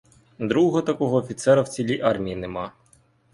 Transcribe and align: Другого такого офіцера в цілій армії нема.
Другого 0.39 0.81
такого 0.81 1.15
офіцера 1.17 1.61
в 1.61 1.67
цілій 1.69 2.01
армії 2.01 2.35
нема. 2.35 2.73